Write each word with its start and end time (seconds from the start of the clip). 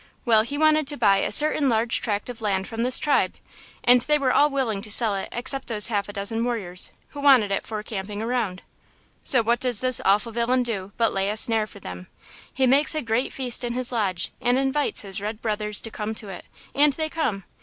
Well, 0.25 0.41
he 0.41 0.57
wanted 0.57 0.87
to 0.87 0.97
buy 0.97 1.17
a 1.17 1.31
certain 1.31 1.69
large 1.69 2.01
tract 2.01 2.27
of 2.27 2.41
land 2.41 2.67
from 2.67 2.81
this 2.81 2.97
tribe, 2.97 3.35
and 3.83 4.01
they 4.01 4.17
were 4.17 4.33
all 4.33 4.49
willing 4.49 4.81
to 4.81 4.89
sell 4.89 5.13
it 5.13 5.29
except 5.31 5.67
those 5.67 5.89
half 5.89 6.09
a 6.09 6.13
dozen 6.13 6.43
warriors, 6.43 6.89
who 7.09 7.19
wanted 7.19 7.51
it 7.51 7.67
for 7.67 7.83
camping 7.83 8.17
ground. 8.17 8.63
So 9.23 9.43
what 9.43 9.59
does 9.59 9.79
this 9.79 10.01
awful 10.03 10.31
villain 10.31 10.63
do 10.63 10.91
but 10.97 11.13
lay 11.13 11.29
a 11.29 11.37
snare 11.37 11.67
for 11.67 11.79
them. 11.79 12.07
He 12.51 12.65
makes 12.65 12.95
a 12.95 13.03
great 13.03 13.31
feast 13.31 13.63
in 13.63 13.73
his 13.73 13.91
lodge 13.91 14.31
and 14.41 14.57
invites 14.57 15.01
his 15.01 15.21
red 15.21 15.39
brothers 15.39 15.83
to 15.83 15.91
come 15.91 16.15
to 16.15 16.29
it; 16.29 16.45
and 16.73 16.93
they 16.93 17.07
come. 17.07 17.43